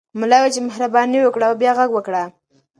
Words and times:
ملا 0.19 0.37
وویل 0.39 0.53
چې 0.55 0.61
مهرباني 0.67 1.19
وکړه 1.21 1.45
او 1.49 1.55
بیا 1.61 1.71
غږ 1.77 1.89
وکړه. 1.93 2.23